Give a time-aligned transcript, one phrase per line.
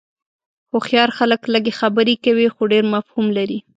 [0.71, 3.59] هوښیار خلک لږ خبرې کوي خو ډېر مفهوم لري.